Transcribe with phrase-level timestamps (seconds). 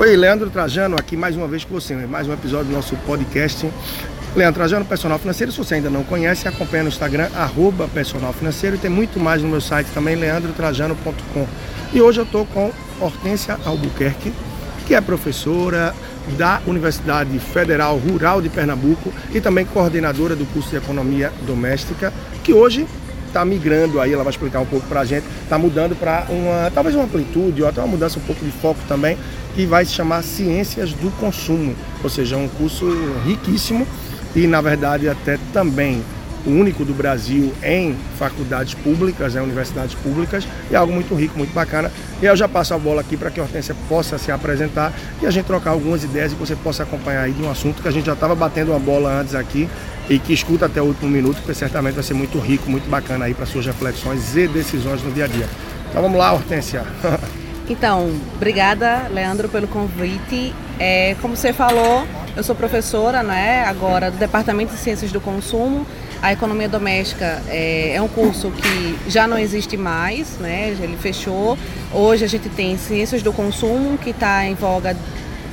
[0.00, 2.06] Oi, Leandro Trajano, aqui mais uma vez com você, né?
[2.06, 3.70] mais um episódio do nosso podcast.
[4.34, 5.52] Leandro Trajano, personal financeiro.
[5.52, 8.76] Se você ainda não conhece, acompanha no Instagram, arroba personal financeiro.
[8.76, 11.46] E tem muito mais no meu site também, leandrotrajano.com.
[11.92, 14.32] E hoje eu estou com Hortência Albuquerque,
[14.86, 15.94] que é professora
[16.38, 22.10] da Universidade Federal Rural de Pernambuco e também coordenadora do curso de Economia Doméstica,
[22.42, 22.86] que hoje
[23.30, 26.70] está migrando aí, ela vai explicar um pouco para a gente, está mudando para uma,
[26.72, 29.16] talvez uma amplitude ou até uma mudança um pouco de foco também,
[29.54, 32.86] que vai se chamar Ciências do Consumo, ou seja, um curso
[33.24, 33.86] riquíssimo
[34.34, 36.02] e na verdade até também
[36.46, 41.90] único do Brasil em faculdades públicas, em universidades públicas, é algo muito rico, muito bacana.
[42.22, 45.26] E eu já passo a bola aqui para que a Hortência possa se apresentar e
[45.26, 47.90] a gente trocar algumas ideias e você possa acompanhar aí de um assunto que a
[47.90, 49.68] gente já estava batendo uma bola antes aqui
[50.08, 53.26] e que escuta até o último minuto, porque certamente vai ser muito rico, muito bacana
[53.26, 55.48] aí para suas reflexões e decisões no dia a dia.
[55.88, 56.84] Então vamos lá, Hortência.
[57.70, 60.52] Então, obrigada, Leandro, pelo convite.
[60.76, 62.04] É, como você falou,
[62.36, 65.86] eu sou professora, né, agora do Departamento de Ciências do Consumo.
[66.22, 70.76] A economia doméstica é, é, um curso que já não existe mais, né?
[70.78, 71.56] Ele fechou.
[71.92, 74.94] Hoje a gente tem ciências do consumo que está em voga,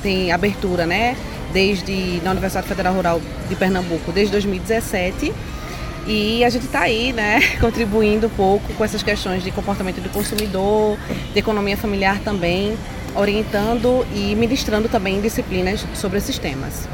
[0.02, 1.16] tem abertura, né?
[1.54, 5.32] Desde na Universidade Federal Rural de Pernambuco, desde 2017.
[6.06, 10.08] E a gente está aí, né, contribuindo um pouco com essas questões de comportamento do
[10.08, 10.96] consumidor,
[11.34, 12.78] de economia familiar também,
[13.14, 16.88] orientando e ministrando também disciplinas sobre esses temas.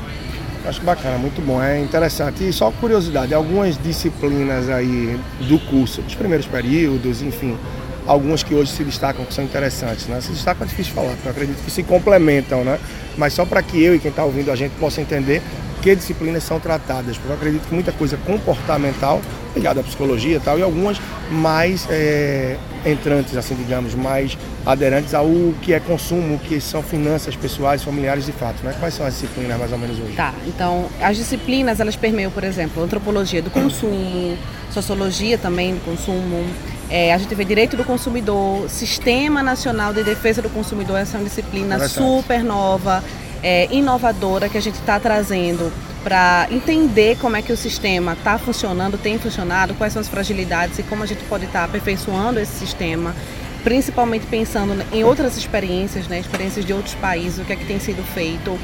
[0.66, 2.48] Acho bacana, muito bom, é interessante.
[2.48, 7.58] E só curiosidade, algumas disciplinas aí do curso, dos primeiros períodos, enfim,
[8.06, 10.20] algumas que hoje se destacam, que são interessantes, né?
[10.22, 12.78] Se destacam é difícil falar, porque eu acredito que se complementam, né?
[13.18, 15.42] Mas só para que eu e quem está ouvindo a gente possa entender
[15.82, 19.20] que disciplinas são tratadas, porque eu acredito que muita coisa comportamental,
[19.54, 25.28] ligada à psicologia e tal, e algumas mais é, entrantes, assim, digamos, mais aderentes ao
[25.62, 28.74] que é consumo, que são finanças pessoais, familiares de fato, né?
[28.78, 30.14] Quais são as disciplinas mais ou menos hoje?
[30.14, 34.36] Tá, então as disciplinas elas permeiam, por exemplo, antropologia do consumo,
[34.70, 36.44] sociologia também do consumo,
[36.90, 41.20] é, a gente vê direito do consumidor, Sistema Nacional de Defesa do Consumidor, essa é
[41.20, 43.02] uma disciplina super nova,
[43.42, 45.72] é, inovadora que a gente está trazendo
[46.04, 50.78] para entender como é que o sistema está funcionando, tem funcionado, quais são as fragilidades
[50.78, 53.16] e como a gente pode estar tá aperfeiçoando esse sistema,
[53.64, 57.80] principalmente pensando em outras experiências, né, experiências de outros países, o que é que tem
[57.80, 58.56] sido feito.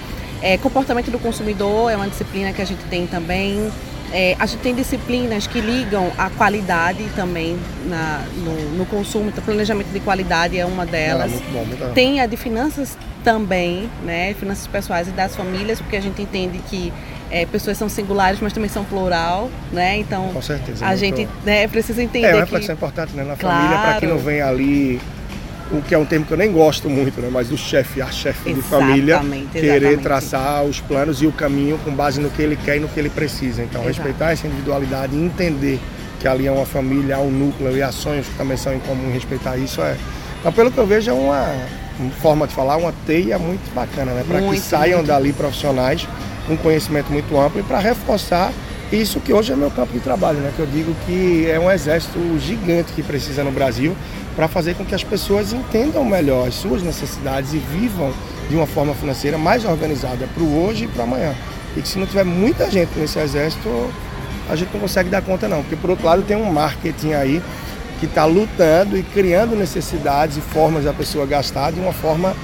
[0.43, 3.71] É, comportamento do consumidor é uma disciplina que a gente tem também.
[4.12, 9.43] É, a gente tem disciplinas que ligam a qualidade também na, no, no, consumo, então
[9.43, 11.31] planejamento de qualidade é uma delas.
[11.31, 15.97] muito bom, muito tem a de finanças também, né, finanças pessoais e das famílias, porque
[15.97, 16.93] a gente entende que
[17.30, 19.98] é, pessoas são singulares, mas também são plural, né?
[19.98, 22.26] Então Com certeza, a gente né, precisa entender.
[22.26, 22.78] É uma reflexão que...
[22.78, 23.56] importante né, na claro.
[23.56, 25.00] família, para que não venha ali
[25.72, 27.28] o que é um termo que eu nem gosto muito, né?
[27.30, 29.20] mas o chefe, a chefe de família,
[29.52, 30.02] querer exatamente.
[30.02, 32.98] traçar os planos e o caminho com base no que ele quer e no que
[32.98, 33.62] ele precisa.
[33.62, 33.98] Então, Exato.
[33.98, 35.78] respeitar essa individualidade e entender
[36.18, 38.80] que ali é uma família, há um núcleo e há sonhos que também são em
[38.80, 39.97] comum, respeitar isso é.
[40.41, 41.47] Então, pelo que eu vejo, é uma,
[41.98, 44.24] uma forma de falar, uma teia muito bacana, né?
[44.26, 45.08] Para que saiam muito.
[45.08, 46.06] dali profissionais
[46.50, 48.53] com conhecimento muito amplo e para reforçar
[48.91, 50.53] isso que hoje é meu campo de trabalho, né?
[50.55, 53.97] Que eu digo que é um exército gigante que precisa no Brasil
[54.34, 58.12] para fazer com que as pessoas entendam melhor as suas necessidades e vivam
[58.49, 61.34] de uma forma financeira mais organizada para o hoje e para amanhã.
[61.77, 63.69] E que se não tiver muita gente nesse exército,
[64.49, 65.62] a gente não consegue dar conta não.
[65.62, 67.41] Porque por outro lado tem um marketing aí
[68.00, 72.34] que está lutando e criando necessidades e formas da pessoa gastar de uma forma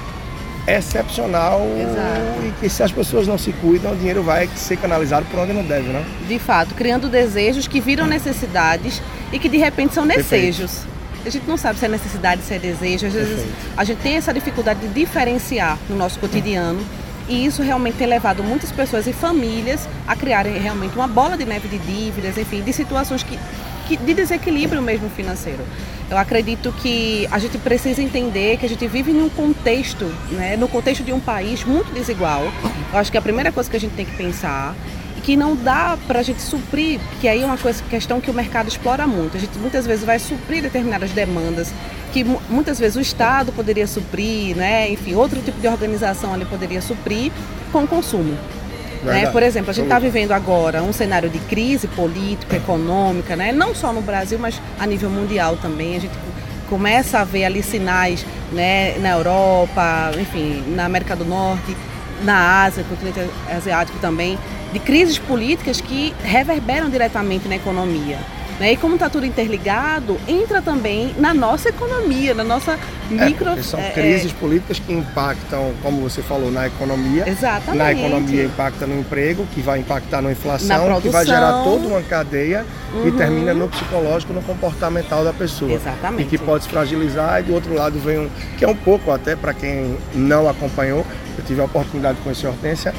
[0.67, 2.47] excepcional Exato.
[2.47, 5.53] e que se as pessoas não se cuidam, o dinheiro vai ser canalizado por onde
[5.53, 6.05] não deve, né?
[6.29, 9.01] De fato, criando desejos que viram necessidades
[9.33, 10.73] e que de repente são desejos.
[10.73, 10.97] Perfeito.
[11.25, 13.07] A gente não sabe se é necessidade, se é desejo.
[13.07, 13.57] Às vezes Perfeito.
[13.77, 16.81] a gente tem essa dificuldade de diferenciar no nosso cotidiano.
[17.29, 21.45] E isso realmente tem levado muitas pessoas e famílias a criarem realmente uma bola de
[21.45, 23.37] neve de dívidas, enfim, de situações que,
[23.89, 25.65] que, de desequilíbrio mesmo financeiro.
[26.09, 30.69] Eu acredito que a gente precisa entender que a gente vive num contexto, né, no
[30.69, 32.45] contexto de um país muito desigual.
[32.93, 34.75] Eu acho que a primeira coisa que a gente tem que pensar
[35.25, 38.35] que não dá para a gente suprir, que aí é uma coisa, questão que o
[38.35, 39.37] mercado explora muito.
[39.37, 41.73] A gente muitas vezes vai suprir determinadas demandas
[42.13, 44.89] que muitas vezes o Estado poderia suprir, né?
[44.89, 47.33] enfim, outro tipo de organização ali poderia suprir
[47.73, 48.39] com o consumo.
[49.13, 49.31] Né?
[49.31, 53.53] Por exemplo, a gente está vivendo agora um cenário de crise política, econômica, né?
[53.53, 55.97] não só no Brasil, mas a nível mundial também.
[55.97, 56.15] A gente
[56.69, 58.99] começa a ver ali sinais né?
[58.99, 61.77] na Europa, enfim, na América do Norte,
[62.23, 63.21] na Ásia, no continente
[63.51, 64.39] asiático também,
[64.73, 68.19] de crises políticas que reverberam diretamente na economia.
[68.59, 68.73] Né?
[68.73, 72.79] E como está tudo interligado, entra também na nossa economia, na nossa
[73.11, 73.45] É, micro.
[73.47, 77.29] porque são é, crises políticas que impactam, como você falou, na economia.
[77.29, 77.77] Exatamente.
[77.77, 81.87] Na economia impacta no emprego, que vai impactar na inflação, Na que vai gerar toda
[81.87, 82.65] uma cadeia
[83.05, 83.17] e Uhum.
[83.17, 85.71] termina no psicológico, no comportamental da pessoa.
[85.73, 86.23] Exatamente.
[86.23, 89.11] E que pode se fragilizar e do outro lado vem um, que é um pouco
[89.11, 91.05] até para quem não acompanhou,
[91.37, 92.95] eu tive a oportunidade de conhecer a Hortência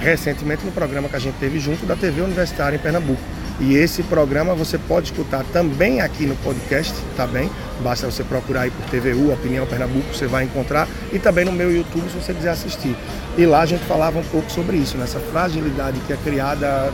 [0.00, 3.20] recentemente no programa que a gente teve junto da TV Universitária em Pernambuco.
[3.58, 7.50] E esse programa você pode escutar também aqui no podcast, tá bem?
[7.80, 10.86] Basta você procurar aí por TVU, Opinião Pernambuco, você vai encontrar.
[11.12, 12.94] E também no meu YouTube, se você quiser assistir.
[13.36, 16.92] E lá a gente falava um pouco sobre isso, nessa fragilidade que é criada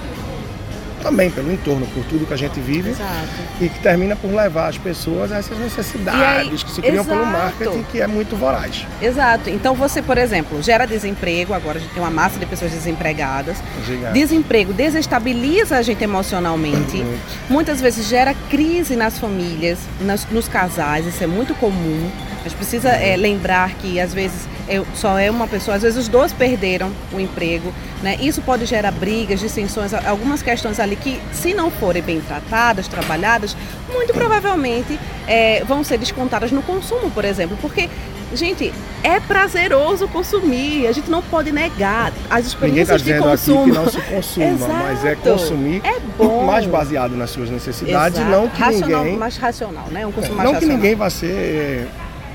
[1.03, 3.29] também pelo entorno, por tudo que a gente vive Exato.
[3.61, 6.23] e que termina por levar as pessoas a essas necessidades
[6.53, 7.33] aí- que se criam pelo exato.
[7.37, 8.87] marketing, que é muito voraz.
[9.01, 9.51] Exato.
[9.51, 13.57] Então você, por exemplo, gera desemprego, agora a gente tem uma massa de pessoas desempregadas.
[14.13, 16.97] Desemprego desestabiliza a gente emocionalmente.
[16.99, 17.21] Muito.
[17.51, 22.11] Muitas vezes gera crise nas famílias, nas- nos casais, isso é muito comum.
[22.45, 25.97] A gente precisa é, lembrar que às vezes é- só é uma pessoa, às vezes
[25.99, 27.73] os dois perderam o emprego.
[28.03, 28.17] Né?
[28.21, 33.57] Isso pode gerar brigas, dissensões, algumas questões ali que, se não forem bem tratadas, trabalhadas,
[33.93, 34.99] muito provavelmente
[35.29, 37.57] é, vão ser descontadas no consumo, por exemplo.
[37.61, 37.89] Porque,
[38.35, 38.73] gente,
[39.05, 43.37] é prazeroso consumir, a gente não pode negar as Ninguém está experiências de dizendo aqui
[43.47, 43.65] consumo.
[43.65, 45.31] que não se consuma, mas é Exato.
[45.31, 46.45] consumir É bom.
[46.45, 48.33] mais baseado nas suas necessidades Exato.
[48.33, 49.17] não que racional, ninguém.
[49.19, 50.05] mais racional, né?
[50.05, 50.77] Um consumo É, mais não que racional.
[50.77, 51.87] ninguém vá ser.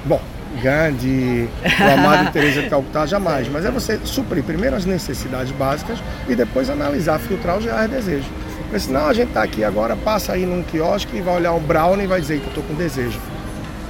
[0.07, 0.21] Bom,
[0.62, 1.50] Gandhi,
[1.80, 3.48] o amado Teresa de Calcutá, jamais.
[3.50, 8.25] Mas é você suprir primeiro as necessidades básicas e depois analisar, filtrar os reais desejos.
[8.63, 11.59] Porque senão a gente tá aqui agora, passa aí num quiosque e vai olhar um
[11.59, 13.19] brownie e vai dizer que eu tô com desejo.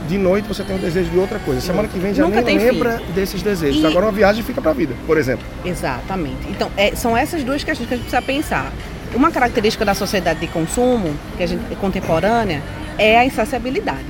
[0.08, 1.60] De noite você tem um desejo de outra coisa.
[1.62, 3.82] Semana que vem já Nunca nem lembra desses desejos.
[3.82, 5.46] E- Agora uma viagem fica pra vida, por exemplo.
[5.66, 6.48] Exatamente.
[6.50, 8.72] Então, é, são essas duas questões que a gente precisa pensar.
[9.14, 12.62] Uma característica da sociedade de consumo, que a gente é contemporânea,
[12.98, 14.06] é a insaciabilidade.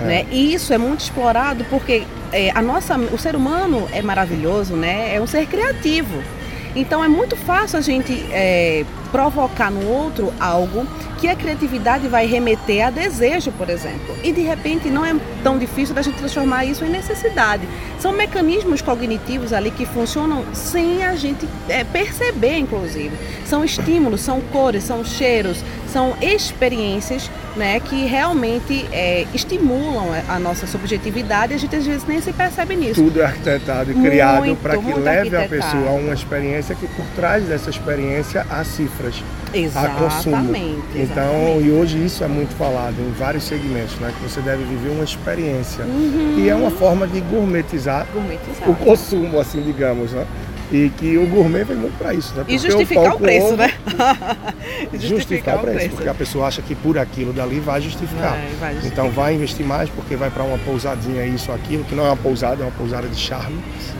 [0.00, 0.04] É.
[0.04, 0.26] Né?
[0.30, 5.14] E isso é muito explorado porque é, a nossa, o ser humano é maravilhoso, né?
[5.14, 6.22] é um ser criativo.
[6.74, 10.84] Então é muito fácil a gente é, provocar no outro algo
[11.20, 14.12] que a criatividade vai remeter a desejo, por exemplo.
[14.24, 17.62] E de repente não é tão difícil da gente transformar isso em necessidade.
[18.00, 23.12] São mecanismos cognitivos ali que funcionam sem a gente é, perceber, inclusive.
[23.46, 25.62] São estímulos, são cores, são cheiros,
[25.92, 32.04] são experiências né, que realmente é, estimulam a nossa subjetividade e a gente às vezes
[32.04, 33.02] nem se percebe nisso.
[33.02, 37.06] Tudo é arquitetado e criado para que leve a pessoa a uma experiência que por
[37.14, 38.44] trás dessa experiência
[39.08, 39.76] há cifras.
[39.76, 40.36] a consumo.
[40.36, 40.78] Exatamente.
[40.94, 41.66] Então, exatamente.
[41.66, 44.12] e hoje isso é muito falado em vários segmentos, né?
[44.16, 45.84] Que você deve viver uma experiência.
[45.84, 46.34] Uhum.
[46.38, 48.68] E é uma forma de gourmetizar Gourmetizar.
[48.70, 50.26] o consumo, assim, digamos, né?
[50.72, 52.40] E que o gourmet vem muito para isso, né?
[52.48, 53.72] E Porque justificar o com preço, ovo- né?
[54.94, 58.30] Justificar o preço, porque a pessoa acha que por aquilo dali vai justificar.
[58.32, 59.04] Vai, vai justificar.
[59.06, 62.16] Então vai investir mais porque vai para uma pousadinha, isso, aquilo, que não é uma
[62.16, 63.58] pousada, é uma pousada de charme,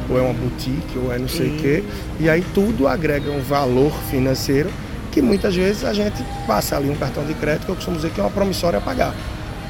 [0.08, 1.84] ou é uma boutique, ou é não sei o quê.
[2.18, 4.70] E aí tudo agrega um valor financeiro
[5.14, 8.10] que muitas vezes a gente passa ali um cartão de crédito que eu costumo dizer
[8.10, 9.14] que é uma promissória a pagar.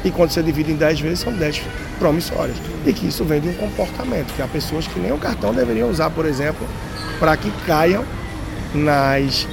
[0.03, 1.61] E quando você divide em 10 vezes, são 10
[1.99, 2.57] promissórias.
[2.87, 5.91] E que isso vem de um comportamento, que há pessoas que nem o cartão deveriam
[5.91, 6.67] usar, por exemplo,
[7.19, 8.03] para que caiam
[8.75, 9.47] nas,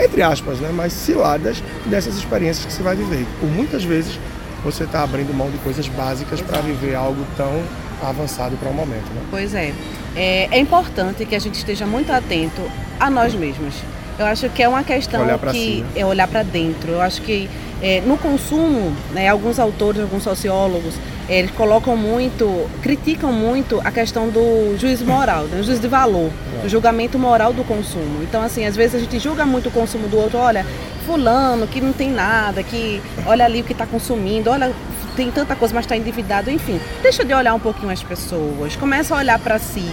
[0.00, 3.24] entre aspas, né, mais ciladas dessas experiências que você vai viver.
[3.38, 4.18] Por muitas vezes
[4.64, 7.62] você está abrindo mão de coisas básicas para viver algo tão
[8.02, 9.08] avançado para o momento.
[9.14, 9.22] Né?
[9.30, 9.72] Pois é.
[10.16, 10.48] é.
[10.50, 12.62] é importante que a gente esteja muito atento
[12.98, 13.76] a nós mesmos.
[14.18, 16.92] Eu acho que é uma questão Olhar que é olhar para dentro.
[16.92, 17.48] Eu acho que
[17.82, 20.94] é, no consumo, né, alguns autores, alguns sociólogos,
[21.28, 25.88] é, eles colocam muito, criticam muito a questão do juízo moral, né, o juízo de
[25.88, 26.30] valor,
[26.64, 28.22] o julgamento moral do consumo.
[28.22, 30.64] Então, assim, às vezes a gente julga muito o consumo do outro, olha,
[31.04, 34.72] fulano que não tem nada, que olha ali o que está consumindo, olha,
[35.14, 36.80] tem tanta coisa, mas está endividado, enfim.
[37.02, 39.88] Deixa de olhar um pouquinho as pessoas, começa a olhar para si,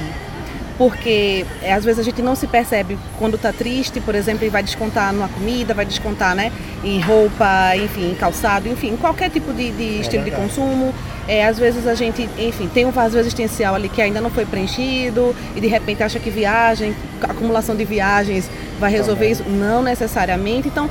[0.77, 4.49] porque é, às vezes a gente não se percebe quando está triste, por exemplo, e
[4.49, 6.51] vai descontar numa comida, vai descontar né,
[6.83, 10.93] em roupa, enfim, em calçado, enfim, em qualquer tipo de, de estilo de consumo.
[11.27, 14.45] É, às vezes a gente, enfim, tem um vazio existencial ali que ainda não foi
[14.45, 18.49] preenchido e de repente acha que viagem, acumulação de viagens
[18.79, 19.31] vai resolver Também.
[19.31, 19.43] isso.
[19.47, 20.67] Não necessariamente.
[20.67, 20.89] Então,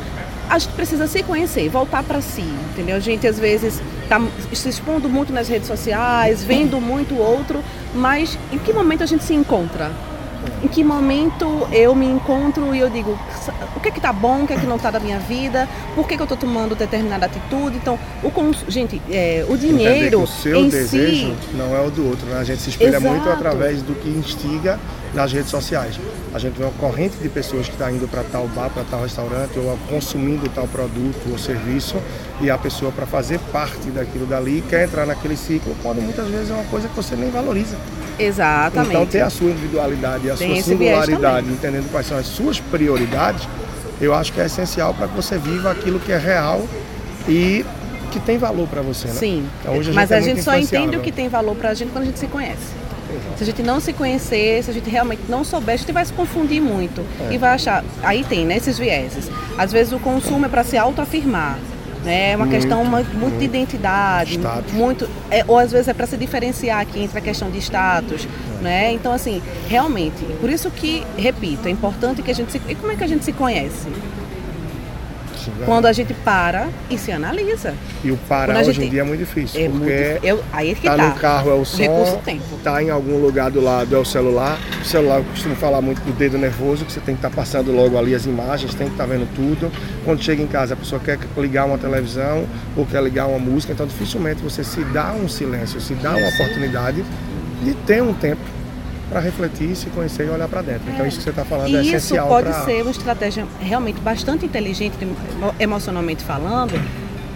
[0.48, 2.96] a gente precisa se conhecer, voltar para si, entendeu?
[2.96, 4.20] A gente às vezes está
[4.52, 7.62] se expondo muito nas redes sociais, vendo muito outro,
[7.94, 9.90] mas em que momento a gente se encontra?
[10.62, 13.18] Em que momento eu me encontro e eu digo
[13.74, 15.68] o que é que tá bom, o que é que não tá da minha vida,
[15.94, 17.76] por que, que eu tô tomando determinada atitude.
[17.76, 18.64] Então, o cons...
[18.68, 22.38] gente, é, o dinheiro o seu em desejo si, não é o do outro, né?
[22.38, 23.06] A gente se espelha Exato.
[23.06, 24.78] muito através do que instiga
[25.14, 25.98] nas redes sociais.
[26.32, 29.02] A gente vê uma corrente de pessoas que está indo para tal bar, para tal
[29.02, 31.96] restaurante, ou consumindo tal produto ou serviço,
[32.40, 36.50] e a pessoa para fazer parte daquilo dali quer entrar naquele ciclo, quando muitas vezes
[36.50, 37.76] é uma coisa que você nem valoriza.
[38.24, 38.90] Exatamente.
[38.94, 43.46] Então ter a sua individualidade, a Tem sua singularidade, entendendo quais são as suas prioridades,
[44.00, 46.66] eu acho que é essencial para que você viva aquilo que é real
[47.28, 47.64] e
[48.10, 49.14] que tem valor para você, né?
[49.14, 49.46] Sim.
[49.60, 51.72] Então, hoje a Mas gente é a gente só entende o que tem valor pra
[51.74, 52.82] gente quando a gente se conhece.
[53.10, 53.36] Exato.
[53.38, 56.04] Se a gente não se conhecer, se a gente realmente não souber, a gente vai
[56.04, 57.34] se confundir muito É.
[57.34, 57.84] e vai achar.
[58.02, 59.30] Aí tem, né, esses vieses.
[59.56, 61.58] Às vezes o consumo é para se autoafirmar.
[62.04, 62.32] Né?
[62.32, 64.72] É uma Muito, questão muito, muito de identidade, Status.
[64.72, 68.26] muito, é, ou às vezes é para se diferenciar aqui entre a questão de status,
[68.58, 68.62] É.
[68.62, 68.92] né?
[68.92, 72.90] Então assim, realmente, por isso que, repito, é importante que a gente se, e como
[72.90, 73.86] é que a gente se conhece?
[75.50, 75.66] Verdade.
[75.70, 77.74] Quando a gente para e se analisa.
[78.04, 80.70] E o parar hoje gente- em dia é muito difícil, É muito, porque eu, aí
[80.70, 81.08] é que tá tá.
[81.08, 82.42] no carro é o som, recurso tempo.
[82.62, 84.58] tá em algum lugar do lado é o celular.
[84.80, 87.72] O celular eu costumo falar muito do dedo nervoso, que você tem que estar passando
[87.72, 89.70] logo ali as imagens, tem que estar vendo tudo.
[90.04, 92.44] Quando chega em casa, a pessoa quer ligar uma televisão
[92.76, 96.28] ou quer ligar uma música, então dificilmente você se dá um silêncio, se dá uma
[96.28, 97.04] oportunidade
[97.62, 98.40] de ter um tempo
[99.12, 100.90] para refletir, se conhecer e olhar para dentro.
[100.90, 103.46] Então isso que você está falando é E isso essencial pode pra- ser uma estratégia
[103.60, 106.72] realmente bastante inteligente, emo- emocionalmente falando,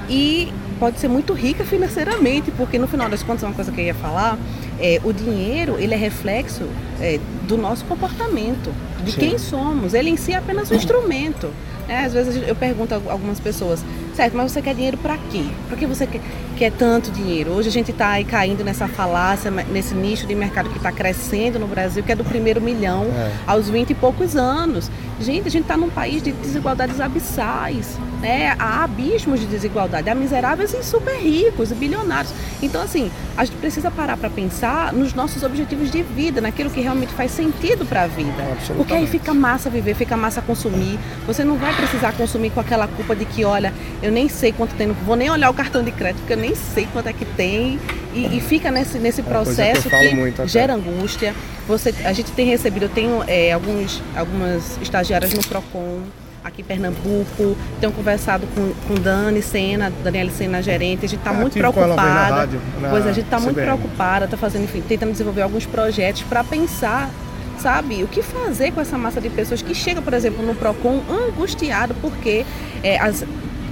[0.08, 3.84] e pode ser muito rica financeiramente, porque no final das contas, uma coisa que eu
[3.84, 4.38] ia falar,
[4.80, 6.64] é, o dinheiro ele é reflexo
[7.00, 8.72] é, do nosso comportamento,
[9.04, 9.20] de Sim.
[9.20, 9.94] quem somos.
[9.94, 11.50] Ele em si é apenas um instrumento.
[11.88, 12.04] né?
[12.04, 15.44] Às vezes eu pergunto a algumas pessoas, certo, mas você quer dinheiro para quê?
[15.68, 16.20] Para que você quer,
[16.56, 17.50] quer tanto dinheiro?
[17.52, 21.58] Hoje a gente está aí caindo nessa falácia, nesse nicho de mercado que está crescendo
[21.58, 23.30] no Brasil, que é do primeiro milhão É.
[23.46, 24.90] aos 20 e poucos anos.
[25.20, 27.98] Gente, a gente está num país de desigualdades abissais.
[28.20, 28.54] Né?
[28.58, 30.08] Há abismos de desigualdade.
[30.08, 32.32] Há miseráveis e super ricos, e bilionários.
[32.62, 36.80] Então, assim, a gente precisa parar para pensar nos nossos objetivos de vida, naquilo que
[36.80, 38.32] realmente faz sentido para a vida.
[38.78, 40.98] Porque aí fica massa viver, fica massa consumir.
[41.26, 43.72] Você não vai precisar consumir com aquela culpa de que, olha,
[44.02, 46.38] eu nem sei quanto tem, não vou nem olhar o cartão de crédito, porque eu
[46.38, 47.78] nem sei quanto é que tem.
[48.14, 51.34] E, e fica nesse, nesse eu processo falo que, muito gera angústia.
[51.66, 56.00] Você, a gente tem recebido, eu tenho é, alguns, algumas estagiárias no PROCON,
[56.44, 61.32] aqui em Pernambuco, tenho conversado com, com Dani Sena, Daniela Sena, gerente, a gente está
[61.32, 62.34] É, muito vez na preocupada.
[62.36, 66.22] rádio, na pois a gente está muito preocupada, está fazendo, enfim, tentando desenvolver alguns projetos
[66.22, 67.10] para pensar
[67.58, 68.02] sabe?
[68.04, 71.94] O que fazer com essa massa de pessoas que chega, por exemplo, no PROCON angustiado
[72.02, 72.44] porque
[72.82, 73.24] é, as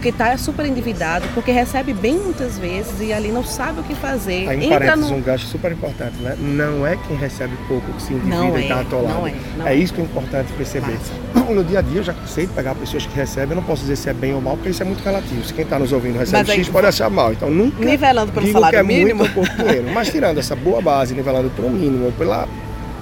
[0.04, 3.94] porque está super endividado, porque recebe bem muitas vezes e ali não sabe o que
[3.94, 4.46] fazer.
[4.50, 5.10] Aí, em Entra no...
[5.14, 6.36] um gasto super importante, né?
[6.38, 9.14] Não é quem recebe pouco que se endivida Não e é, está atolado.
[9.20, 9.76] não é, não é é.
[9.76, 10.98] isso que é importante perceber.
[11.48, 13.96] No dia a dia eu já de pegar pessoas que recebem, eu não posso dizer
[13.96, 15.42] se é bem ou mal, porque isso é muito relativo.
[15.42, 17.32] Se quem está nos ouvindo recebe Mas aí- X pode achar mal.
[17.32, 19.24] Então nunca Nivelando pelo digo salário que é mínimo.
[19.24, 19.92] muito.
[19.94, 22.46] Mas tirando essa boa base, nivelando pelo mínimo, pela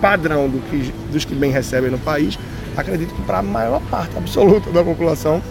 [0.00, 2.38] padrão do que, dos que bem recebem no país,
[2.76, 5.42] acredito que para a maior parte absoluta da população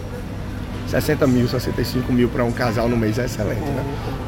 [0.92, 3.82] 60 mil, 65 mil para um casal no mês é excelente, né?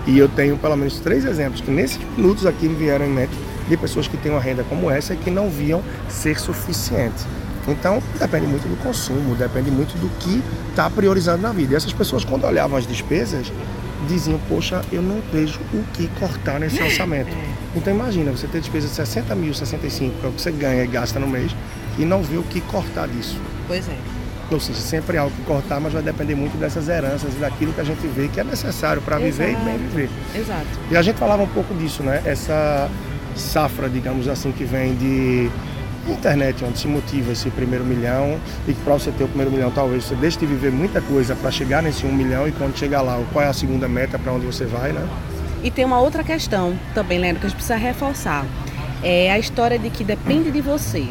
[0.07, 3.33] E eu tenho pelo menos três exemplos que nesses minutos aqui me vieram em mente
[3.69, 7.23] de pessoas que têm uma renda como essa e que não viam ser suficiente.
[7.69, 11.75] Então, depende muito do consumo, depende muito do que está priorizando na vida.
[11.75, 13.53] E essas pessoas, quando olhavam as despesas,
[14.09, 17.31] diziam, poxa, eu não vejo o que cortar nesse orçamento.
[17.77, 20.83] Então imagina, você ter despesa de 60 mil, 65, que é o que você ganha
[20.83, 21.55] e gasta no mês,
[21.99, 23.39] e não vê o que cortar disso.
[23.67, 24.24] Pois é.
[24.51, 27.73] Ou seja, sempre há algo que cortar, mas vai depender muito dessas heranças e daquilo
[27.73, 30.11] que a gente vê que é necessário para viver e bem viver.
[30.35, 30.67] Exato.
[30.91, 32.23] E a gente falava um pouco disso, né?
[32.25, 32.91] Essa
[33.35, 35.51] safra, digamos assim, que vem de
[36.09, 39.71] internet, onde se motiva esse primeiro milhão e que para você ter o primeiro milhão,
[39.71, 43.01] talvez você deixe de viver muita coisa para chegar nesse um milhão e quando chegar
[43.01, 45.07] lá, qual é a segunda meta para onde você vai, né?
[45.63, 48.45] E tem uma outra questão também, Leandro, que a gente precisa reforçar.
[49.03, 51.09] É a história de que depende de você.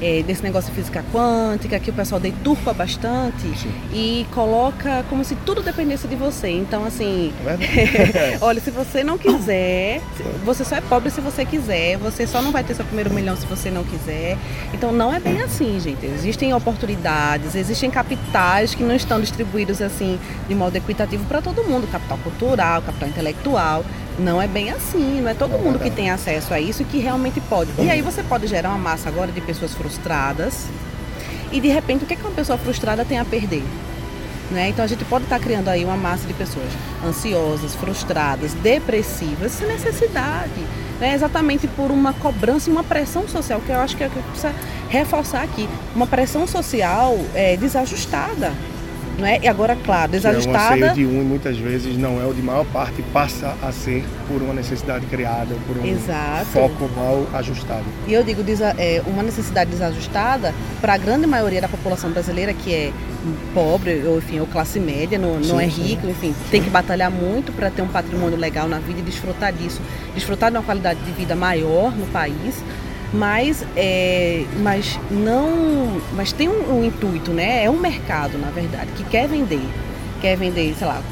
[0.00, 3.72] É, desse negócio de física quântica, que o pessoal deturpa bastante Sim.
[3.92, 6.50] e coloca como se tudo dependesse de você.
[6.50, 7.62] Então, assim, vendo?
[8.40, 10.00] olha, se você não quiser,
[10.44, 13.36] você só é pobre se você quiser, você só não vai ter seu primeiro milhão
[13.36, 14.36] se você não quiser.
[14.72, 16.04] Então não é bem assim, gente.
[16.06, 21.90] Existem oportunidades, existem capitais que não estão distribuídos assim de modo equitativo para todo mundo,
[21.90, 23.84] capital cultural, capital intelectual.
[24.18, 26.84] Não é bem assim, não é todo É mundo que tem acesso a isso e
[26.84, 27.70] que realmente pode.
[27.78, 30.66] E aí você pode gerar uma massa agora de pessoas frustradas.
[31.52, 33.62] E de repente, o que, é que uma pessoa frustrada tem a perder?
[34.50, 34.70] Né?
[34.70, 36.68] Então a gente pode estar criando aí uma massa de pessoas
[37.06, 40.64] ansiosas, frustradas, depressivas, sem necessidade.
[41.00, 44.10] né, exatamente por uma cobrança e uma pressão social, que eu acho que é o
[44.10, 44.52] que precisa
[44.88, 45.68] reforçar aqui.
[45.94, 48.52] Uma pressão social é, desajustada.
[49.18, 49.40] Não é?
[49.42, 50.86] E agora, claro, desajustada.
[50.86, 54.04] É o de um muitas vezes não é o de maior parte, passa a ser
[54.28, 56.46] por uma necessidade criada, por um Exato.
[56.46, 57.84] foco mal ajustado.
[58.06, 58.42] E eu digo
[58.78, 62.92] é, uma necessidade desajustada para a grande maioria da população brasileira que é
[63.52, 66.10] pobre, ou enfim, ou classe média, não, sim, não é rico, sim.
[66.10, 69.80] enfim, tem que batalhar muito para ter um patrimônio legal na vida e desfrutar disso,
[70.14, 72.62] desfrutar de uma qualidade de vida maior no país
[73.12, 77.64] mas, é, mas não, mas tem um, um, intuito, né?
[77.64, 79.66] É um mercado, na verdade, que quer vender,
[80.20, 81.02] quer vender, sei lá,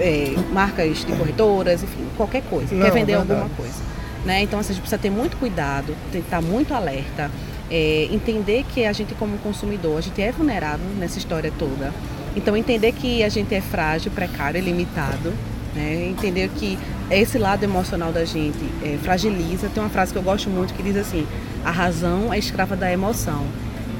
[0.00, 3.80] é, marcas de corretoras, enfim, qualquer coisa, não, quer vender alguma coisa,
[4.24, 4.42] né?
[4.42, 7.30] Então assim, a gente precisa ter muito cuidado, tem que estar muito alerta,
[7.70, 11.92] é, entender que a gente como consumidor, a gente é vulnerável nessa história toda.
[12.36, 15.32] Então entender que a gente é frágil, precário, limitado,
[15.74, 16.06] né?
[16.08, 16.78] Entender que
[17.10, 19.68] esse lado emocional da gente é, fragiliza.
[19.68, 21.26] Tem uma frase que eu gosto muito que diz assim:
[21.64, 23.44] a razão é escrava da emoção.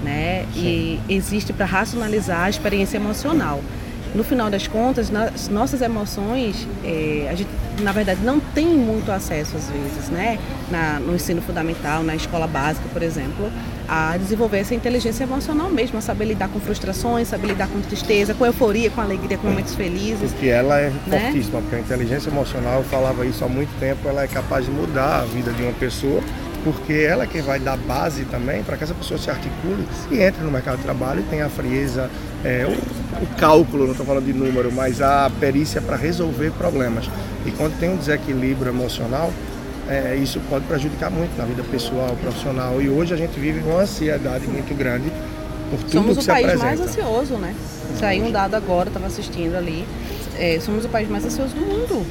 [0.02, 0.45] Né?
[0.54, 3.62] E existe para racionalizar a experiência emocional.
[4.14, 9.11] No final das contas, nas nossas emoções, é, a gente, na verdade, não tem muito
[9.11, 10.38] acesso às vezes, né?
[10.71, 13.50] Na, no ensino fundamental, na escola básica, por exemplo,
[13.88, 18.35] a desenvolver essa inteligência emocional mesmo, a saber lidar com frustrações, saber lidar com tristeza,
[18.35, 20.30] com euforia, com alegria, com momentos felizes.
[20.33, 21.21] Porque ela é né?
[21.21, 24.71] fortíssima, porque a inteligência emocional, eu falava isso há muito tempo, ela é capaz de
[24.71, 26.23] mudar a vida de uma pessoa,
[26.64, 30.21] porque ela é quem vai dar base também para que essa pessoa se articule e
[30.21, 32.11] entre no mercado de trabalho e tenha a frieza,
[32.42, 37.09] é, o, o cálculo, não estou falando de número, mas a perícia para resolver problemas.
[37.44, 39.30] E quando tem um desequilíbrio emocional,
[39.88, 42.80] é, isso pode prejudicar muito na vida pessoal, profissional.
[42.80, 45.12] E hoje a gente vive uma ansiedade muito grande
[45.71, 46.59] por tudo somos que se apresenta.
[46.59, 47.54] Somos o país mais ansioso, né?
[47.99, 49.87] Saiu um dado agora, estava assistindo ali.
[50.38, 52.06] É, somos o país mais ansioso do mundo.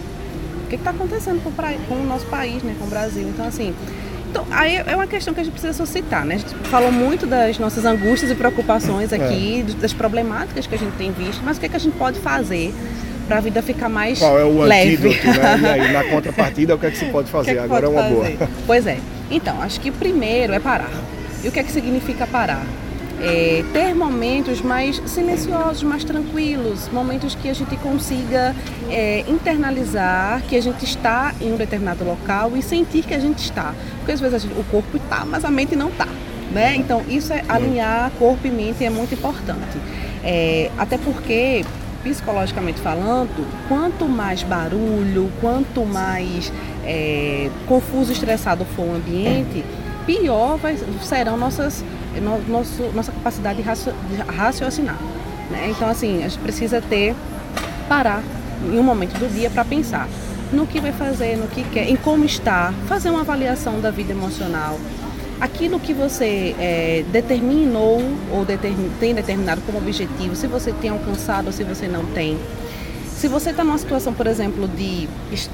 [0.64, 2.76] O que está acontecendo com, com, o nosso país, né?
[2.78, 3.28] Com o Brasil.
[3.28, 3.74] Então, assim,
[4.34, 6.36] então, aí é uma questão que a gente precisa suscitar, né?
[6.36, 9.16] A gente falou muito das nossas angústias e preocupações é.
[9.16, 9.74] aqui, é.
[9.80, 12.20] das problemáticas que a gente tem visto, mas o que, é que a gente pode
[12.20, 12.74] fazer
[13.28, 14.96] para a vida ficar mais Qual é o leve.
[14.96, 15.60] antídoto, né?
[15.62, 17.52] E aí, na contrapartida, o que é que se pode fazer?
[17.52, 18.38] Que é que Agora pode é uma fazer?
[18.38, 18.50] boa.
[18.66, 18.98] Pois é.
[19.30, 20.90] Então, acho que o primeiro é parar.
[21.44, 22.66] E o que é que significa parar?
[23.26, 28.54] É, ter momentos mais silenciosos, mais tranquilos, momentos que a gente consiga
[28.90, 33.40] é, internalizar que a gente está em um determinado local e sentir que a gente
[33.40, 33.74] está.
[34.00, 36.08] Porque às vezes gente, o corpo está, mas a mente não está.
[36.52, 36.76] Né?
[36.76, 39.80] Então, isso é alinhar corpo e mente é muito importante.
[40.24, 41.64] É, até porque
[42.04, 46.52] psicologicamente falando, quanto mais barulho, quanto mais
[46.86, 49.64] é, confuso estressado for o ambiente,
[50.06, 51.88] pior vai, serão nossas, no,
[52.22, 54.98] nosso, nossa capacidade de, racio, de raciocinar.
[55.50, 55.70] Né?
[55.70, 57.16] Então, assim, a gente precisa ter,
[57.88, 58.24] parar
[58.66, 60.08] em um momento do dia para pensar
[60.52, 64.12] no que vai fazer, no que quer, em como está, fazer uma avaliação da vida
[64.12, 64.80] emocional,
[65.42, 71.48] aquilo que você é, determinou ou determin, tem determinado como objetivo, se você tem alcançado
[71.48, 72.38] ou se você não tem.
[73.16, 75.08] Se você está numa situação, por exemplo, de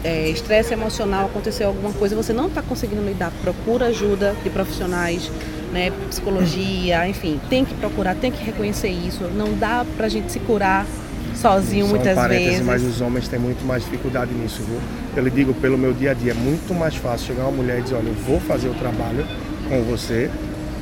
[0.04, 5.32] é, estresse emocional, aconteceu alguma coisa, você não está conseguindo lidar, procura ajuda de profissionais,
[5.72, 9.24] né, psicologia, enfim, tem que procurar, tem que reconhecer isso.
[9.36, 10.86] Não dá para a gente se curar
[11.36, 12.62] sozinho muitas vezes.
[12.62, 14.80] Mas os homens têm muito mais dificuldade nisso, viu?
[15.16, 17.80] Eu lhe digo, pelo meu dia a dia, é muito mais fácil chegar uma mulher
[17.80, 19.26] e dizer, olha, eu vou fazer o trabalho,
[19.68, 20.30] com você,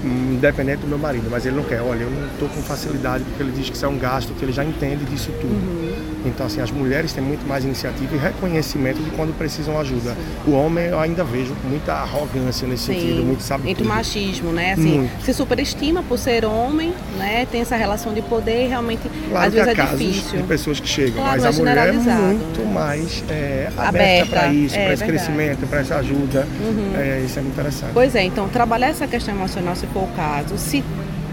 [0.04, 1.82] independente do meu marido, mas ele não quer.
[1.82, 4.44] Olha, eu não estou com facilidade porque ele diz que isso é um gasto, que
[4.44, 5.54] ele já entende disso tudo.
[5.54, 6.18] Uhum.
[6.26, 10.16] Então, assim, as mulheres têm muito mais iniciativa e reconhecimento de quando precisam ajuda.
[10.46, 12.94] O homem eu ainda vejo muita arrogância nesse Sim.
[12.94, 14.74] sentido, muito sabe Muito machismo, né?
[14.74, 15.24] Assim, muito.
[15.24, 17.48] se superestima por ser homem, né?
[17.50, 20.42] Tem essa relação de poder e realmente claro às vezes é difícil.
[20.42, 24.54] de pessoas que chegam, claro, mas a mulher é muito mais é, aberta, aberta para
[24.54, 25.26] isso, é, para esse verdade.
[25.26, 26.48] crescimento, para essa ajuda.
[26.60, 26.94] Uhum.
[26.96, 27.92] É, isso é muito interessante.
[27.94, 30.84] Pois é, então trabalhar essa questão emocional, se for o caso, se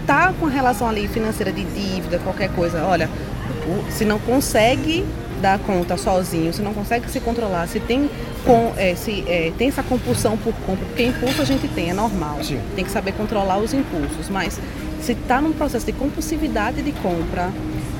[0.05, 3.09] tá com relação ali financeira de dívida, qualquer coisa, olha,
[3.89, 5.05] se não consegue
[5.41, 8.09] dar conta sozinho, se não consegue se controlar, se tem,
[8.45, 11.93] com, é, se, é, tem essa compulsão por compra, porque impulso a gente tem, é
[11.93, 12.37] normal.
[12.43, 12.59] Sim.
[12.75, 14.29] Tem que saber controlar os impulsos.
[14.29, 14.59] Mas
[15.01, 17.51] se está num processo de compulsividade de compra,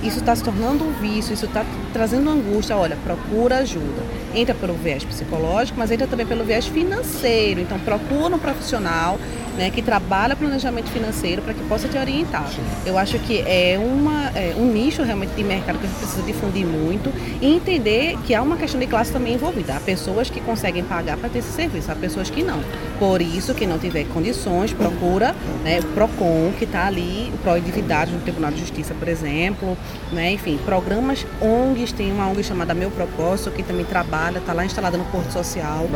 [0.02, 4.04] isso está se tornando um vício, isso está trazendo angústia, olha, procura ajuda.
[4.34, 7.62] Entra pelo viés psicológico, mas entra também pelo viés financeiro.
[7.62, 9.20] Então procura um profissional
[9.58, 12.48] né, que trabalha planejamento financeiro para que possa te orientar.
[12.50, 12.62] Sim.
[12.86, 16.24] Eu acho que é, uma, é um nicho realmente de mercado que a gente precisa
[16.24, 19.76] difundir muito e entender que há uma questão de classe também envolvida.
[19.76, 22.60] Há pessoas que conseguem pagar para ter esse serviço, há pessoas que não.
[23.00, 28.12] Por isso, quem não tiver condições, procura né, o PROCON, que está ali, o Pró-Endividado
[28.12, 29.78] no Tribunal de Justiça, por exemplo,
[30.12, 34.66] né, enfim, programas ONGs, tem uma ONG chamada Meu Propósito, que também trabalha, está lá
[34.66, 35.88] instalada no Porto Social.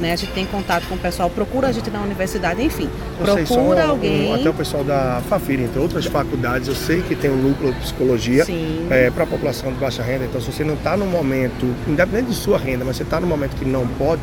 [0.00, 2.88] Né, a gente tem contato com o pessoal, procura a gente na universidade, enfim,
[3.18, 4.30] Procura alguém.
[4.30, 7.72] Um, até o pessoal da Fafira, entre outras faculdades, eu sei que tem um núcleo
[7.72, 8.44] de psicologia
[8.90, 12.30] é, para a população de baixa renda, então se você não está no momento, independente
[12.30, 14.22] de sua renda, mas você está no momento que não pode,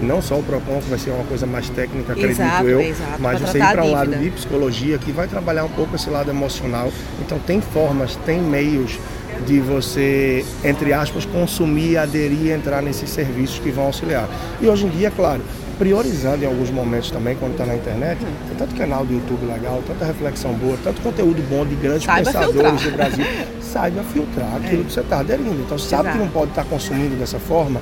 [0.00, 3.20] não só o PROCON, que vai ser uma coisa mais técnica, acredito exato, eu, exato,
[3.20, 6.30] mas você ir para um lado de psicologia que vai trabalhar um pouco esse lado
[6.30, 6.92] emocional.
[7.20, 8.98] Então tem formas, tem meios
[9.46, 14.28] de você, entre aspas, consumir, aderir, entrar nesses serviços que vão auxiliar.
[14.60, 15.42] E hoje em dia, claro,
[15.78, 19.82] priorizando em alguns momentos também, quando está na internet, tem tanto canal do YouTube legal,
[19.86, 23.10] tanta reflexão boa, tanto conteúdo bom de grandes Saiba pensadores filtrar.
[23.10, 23.24] do Brasil.
[23.62, 24.84] Saiba filtrar aquilo é.
[24.84, 25.60] que você está aderindo.
[25.64, 26.18] Então, sabe Exato.
[26.18, 27.80] que não pode estar tá consumindo dessa forma,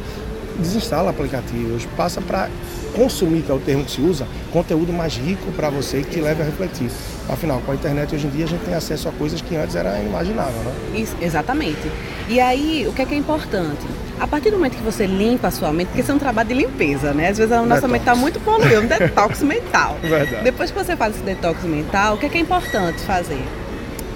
[0.59, 2.49] desinstala aplicativos, passa para
[2.95, 6.21] consumir, que é o termo que se usa, conteúdo mais rico para você que te
[6.21, 6.91] leve a refletir.
[7.29, 9.75] Afinal, com a internet hoje em dia a gente tem acesso a coisas que antes
[9.75, 10.73] era inimaginável, né?
[10.95, 11.91] Isso, exatamente.
[12.29, 13.87] E aí, o que é, que é importante?
[14.19, 16.49] A partir do momento que você limpa a sua mente, porque isso é um trabalho
[16.49, 17.29] de limpeza, né?
[17.29, 17.93] Às vezes a nossa detox.
[17.93, 19.97] mente está muito poluída, um detox mental.
[20.01, 20.43] Verdade.
[20.43, 23.43] Depois que você faz esse detox mental, o que é, que é importante fazer?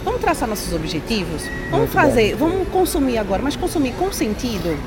[0.05, 1.43] Vamos traçar nossos objetivos?
[1.71, 2.49] Vamos muito fazer, bom.
[2.49, 4.79] vamos consumir agora, mas consumir com sentido?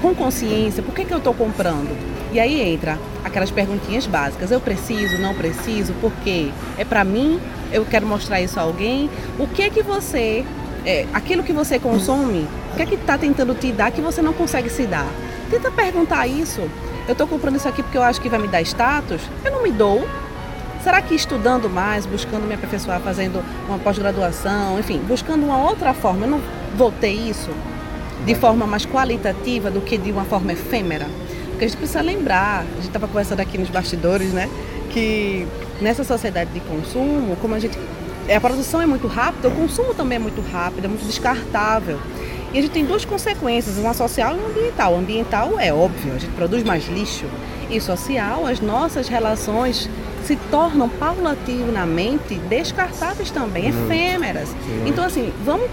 [0.00, 1.96] com consciência, por que, que eu estou comprando?
[2.32, 4.50] E aí entra aquelas perguntinhas básicas.
[4.50, 6.50] Eu preciso, não preciso, por quê?
[6.76, 7.40] É para mim?
[7.72, 9.10] Eu quero mostrar isso a alguém?
[9.38, 10.44] O que é que você,
[10.84, 14.22] é, aquilo que você consome, o que é que está tentando te dar que você
[14.22, 15.06] não consegue se dar?
[15.50, 16.60] Tenta perguntar isso.
[17.06, 19.20] Eu estou comprando isso aqui porque eu acho que vai me dar status?
[19.44, 20.06] Eu não me dou.
[20.82, 26.26] Será que estudando mais, buscando me aperfeiçoar, fazendo uma pós-graduação, enfim, buscando uma outra forma,
[26.26, 26.40] eu não
[26.76, 27.50] vou ter isso?
[28.24, 31.06] de forma mais qualitativa do que de uma forma efêmera.
[31.50, 34.48] Porque a gente precisa lembrar, a gente estava conversando aqui nos bastidores, né?
[34.90, 35.46] Que
[35.80, 37.78] nessa sociedade de consumo, como a gente.
[38.34, 41.98] A produção é muito rápida, o consumo também é muito rápido, é muito descartável.
[42.52, 44.94] E a gente tem duas consequências, uma social e uma ambiental.
[44.94, 47.26] O ambiental é óbvio, a gente produz mais lixo.
[47.70, 49.88] E social, as nossas relações
[50.24, 54.54] se tornam paulatinamente descartáveis também, efêmeras.
[54.86, 55.68] Então, assim, vamos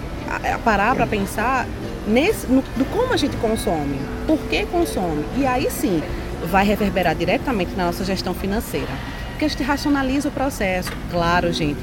[0.63, 1.67] parar para pensar
[2.07, 5.25] nesse, no, do como a gente consome, por que consome.
[5.37, 6.01] E aí sim
[6.49, 8.91] vai reverberar diretamente na nossa gestão financeira.
[9.31, 10.91] Porque a gente racionaliza o processo.
[11.11, 11.79] Claro, gente,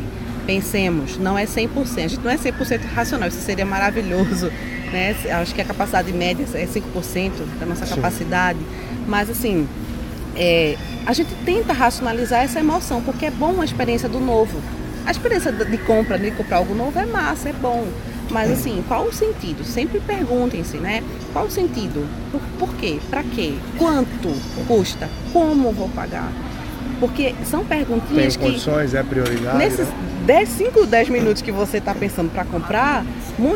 [0.47, 2.05] pensemos, não é 100%.
[2.05, 4.51] A gente não é 100% racional, isso seria maravilhoso.
[4.93, 5.17] Né?
[5.41, 7.95] Acho que a capacidade média é 5% da nossa sim.
[7.95, 8.59] capacidade.
[9.07, 9.67] Mas assim,
[10.37, 10.77] é,
[11.07, 14.61] a gente tenta racionalizar essa emoção, porque é bom a experiência do novo.
[15.05, 17.87] A experiência de compra, de comprar algo novo é massa, é bom.
[18.31, 19.65] Mas assim, qual o sentido?
[19.65, 21.03] Sempre perguntem-se, né?
[21.33, 22.07] Qual o sentido?
[22.31, 22.99] Por, por quê?
[23.11, 23.55] Para quê?
[23.77, 24.33] Quanto
[24.67, 25.09] custa?
[25.33, 26.33] Como vou pagar?
[27.01, 28.97] Porque são perguntinhas Tem condições, que...
[28.97, 29.59] é prioridade.
[29.59, 30.12] Nesses né?
[30.25, 33.05] 10, 5, 10 minutos que você está pensando para comprar,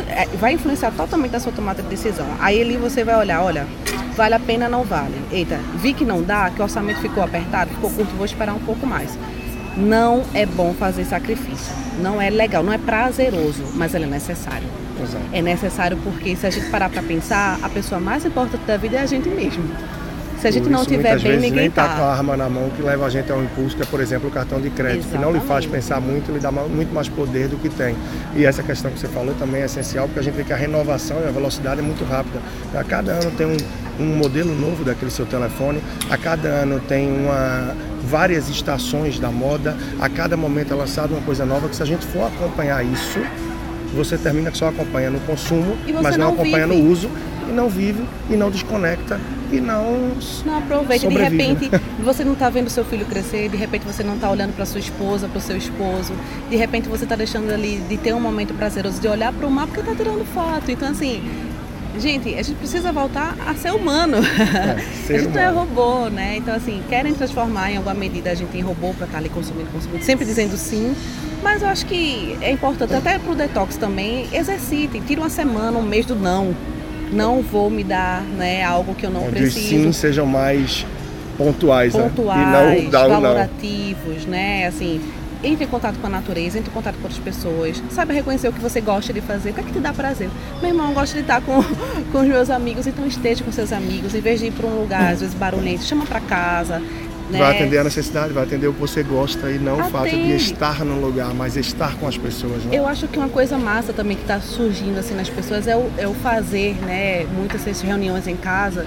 [0.09, 2.27] é, vai influenciar totalmente a sua tomada de decisão.
[2.41, 3.67] Aí ali você vai olhar, olha,
[4.17, 5.15] vale a pena, não vale.
[5.31, 8.61] Eita, vi que não dá, que o orçamento ficou apertado, ficou curto, vou esperar um
[8.61, 9.17] pouco mais
[9.77, 11.73] não é bom fazer sacrifício.
[12.01, 14.67] Não é legal, não é prazeroso, mas ele é necessário.
[15.03, 15.25] Exato.
[15.33, 18.97] É necessário porque se a gente parar para pensar, a pessoa mais importante da vida
[18.97, 19.65] é a gente mesmo.
[20.41, 21.97] Se a gente não tiver bem, ninguém nem tá.
[21.97, 24.01] com a arma na mão que leva a gente a um impulso, que é, por
[24.01, 25.19] exemplo, o cartão de crédito, Exatamente.
[25.19, 27.97] que não lhe faz pensar muito, lhe dá muito mais poder do que tem.
[28.35, 30.57] E essa questão que você falou também é essencial, porque a gente vê que a
[30.57, 32.39] renovação e a velocidade é muito rápida.
[32.75, 33.57] A cada ano tem um,
[33.99, 37.75] um modelo novo daquele seu telefone, a cada ano tem uma
[38.07, 41.87] várias estações da moda, a cada momento é lançada uma coisa nova, que se a
[41.87, 43.19] gente for acompanhar isso,
[43.95, 47.11] você termina só acompanhando o consumo, mas não, não acompanha no uso,
[47.49, 49.19] e não vive, e não desconecta,
[49.55, 50.13] e não.
[50.45, 51.09] Não aproveita.
[51.09, 51.71] De repente,
[52.03, 54.81] você não está vendo seu filho crescer, de repente você não está olhando para sua
[54.81, 56.13] esposa, para o seu esposo,
[56.49, 59.51] de repente você está deixando ali de ter um momento prazeroso, de olhar para o
[59.51, 60.71] mar porque está tirando foto.
[60.71, 61.23] Então, assim,
[61.99, 64.19] Gente, a gente precisa voltar a ser humano.
[64.19, 65.35] É, ser a gente humano.
[65.35, 66.37] não é robô, né?
[66.37, 69.29] Então, assim, querem transformar em alguma medida a gente em robô para estar tá ali
[69.29, 70.95] consumindo, consumindo, sempre dizendo sim.
[71.43, 75.79] Mas eu acho que é importante, até para o detox também, exercitem, tira uma semana,
[75.79, 76.55] um mês do não.
[77.13, 79.59] Não vou me dar né, algo que eu não Onde preciso.
[79.59, 80.85] Os sim sejam mais
[81.37, 82.79] pontuais, pontuais né?
[82.79, 84.33] e não dar valorativos, não.
[84.33, 84.67] né?
[84.67, 85.01] Assim,
[85.45, 88.53] entre em contato com a natureza, entre em contato com outras pessoas, saiba reconhecer o
[88.53, 90.29] que você gosta de fazer, o que é que te dá prazer.
[90.61, 91.63] Meu irmão gosta de estar com,
[92.11, 94.81] com os meus amigos, então esteja com seus amigos, em vez de ir para um
[94.81, 96.83] lugar às vezes barulhento, chama para casa,
[97.31, 97.39] Né?
[97.39, 100.17] Vai atender a necessidade, vai atender o que você gosta e não o fato de
[100.17, 100.37] Atende.
[100.37, 102.65] estar no lugar, mas estar com as pessoas.
[102.65, 102.77] Né?
[102.77, 105.91] Eu acho que uma coisa massa também que está surgindo assim nas pessoas é o,
[105.99, 107.27] é o fazer, né?
[107.37, 108.87] Muitas essas reuniões em casa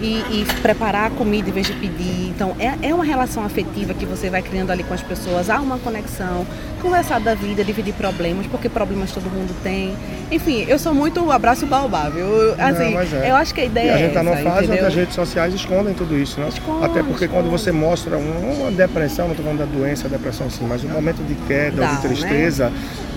[0.00, 2.28] e, e preparar a comida em vez de pedir.
[2.28, 5.48] Então é, é uma relação afetiva que você vai criando ali com as pessoas.
[5.48, 6.46] Há uma conexão,
[6.82, 9.94] conversar da vida, dividir problemas, porque problemas todo mundo tem.
[10.30, 12.18] Enfim, eu sou muito abraço baobab.
[12.18, 13.30] Eu, assim, mas é.
[13.30, 14.86] eu acho que a ideia E a é gente está numa essa, fase onde entendeu?
[14.88, 16.48] as redes sociais escondem tudo isso, né?
[16.48, 20.48] Esconde, Até porque quando você mostra um- uma depressão, não estou falando da doença, depressão
[20.50, 22.72] sim, mas um momento de queda ou Dá, de tristeza,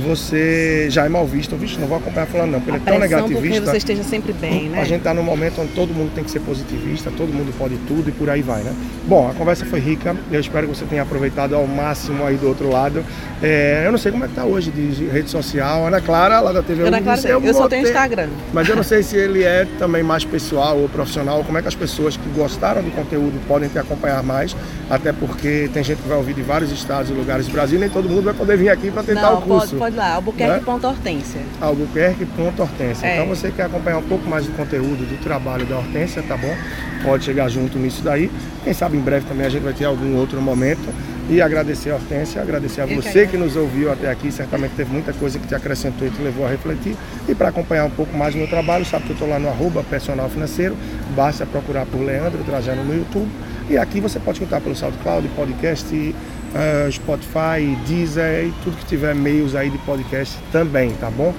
[0.06, 1.56] você já é mal visto.
[1.56, 3.72] Visto, não vou acompanhar falando não, porque A ele é tão pressão porque negativista.
[3.72, 4.82] você esteja sempre bem, né?
[4.82, 7.76] A gente está num momento onde todo mundo tem que ser positivista, todo mundo pode
[7.88, 8.74] tudo e por aí vai, né?
[9.06, 12.48] Bom, a conversa foi rica, eu espero que você tenha aproveitado ao máximo aí do
[12.48, 13.04] outro lado.
[13.42, 15.88] É, eu não sei como é que tá hoje de rede social.
[15.88, 18.30] Ana Clara, lá da TV Ana Clara, eu, só tenho Instagram.
[18.54, 21.68] mas eu não sei se ele é também mais pessoal ou profissional, como é que
[21.68, 24.49] as pessoas que gostaram do conteúdo podem te acompanhar mais,
[24.90, 27.90] até porque tem gente que vai ouvir de vários estados e lugares do Brasil, nem
[27.90, 29.68] todo mundo vai poder vir aqui para tentar Não, o curso.
[29.70, 31.42] pode, pode lá, albuquerque.hortência.
[31.62, 33.08] Albuquerque.hortência.
[33.08, 33.14] É.
[33.16, 36.56] Então você quer acompanhar um pouco mais do conteúdo do trabalho da Hortência, tá bom?
[37.04, 38.30] Pode chegar junto nisso daí.
[38.64, 40.90] Quem sabe em breve também a gente vai ter algum outro momento.
[41.30, 44.32] E agradecer a Hortência, agradecer a Eu você que, nos ouviu até aqui.
[44.32, 46.96] Certamente teve muita coisa que te acrescentou e te levou a refletir.
[47.28, 49.48] E para acompanhar um pouco mais do meu trabalho, sabe que eu estou lá no
[49.48, 50.76] arroba personal financeiro.
[51.16, 53.30] Basta procurar por Leandro Trajano no YouTube.
[53.70, 56.16] E aqui você pode escutar pelo SoundCloud, podcast,
[56.56, 61.34] ah, Spotify, Deezer e tudo que tiver meios aí de podcast também, tá bom?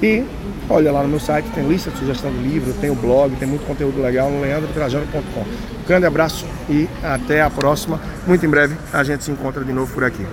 [0.00, 0.24] E
[0.70, 3.48] olha lá no meu site, tem lista de sugestão de livro, tem o blog, tem
[3.48, 5.40] muito conteúdo legal no leandrotrajano.com.
[5.40, 8.00] Um grande abraço e até a próxima.
[8.26, 10.24] Muito em breve a gente se encontra de novo por aqui.